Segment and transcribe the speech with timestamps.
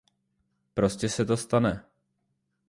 [0.73, 1.83] Prostě se to stane.